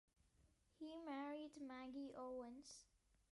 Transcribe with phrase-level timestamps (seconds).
[0.79, 2.87] He married Maggie Owens.